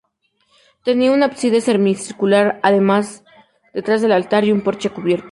Tenía 0.83 1.11
un 1.11 1.21
ábside 1.21 1.61
semicircular 1.61 2.59
detrás 3.71 4.01
del 4.01 4.13
altar, 4.13 4.45
y 4.45 4.51
un 4.51 4.61
porche 4.61 4.89
cubierto. 4.89 5.29